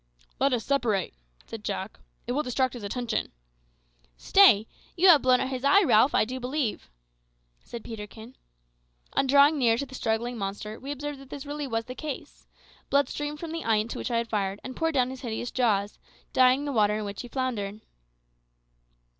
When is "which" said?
13.99-14.09, 17.05-17.21